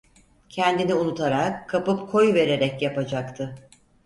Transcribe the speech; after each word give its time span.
Kendini 0.49 0.93
unutarak, 0.93 1.69
kapıp 1.69 2.11
koyuvererek 2.11 2.81
yapacaktı. 2.81 3.55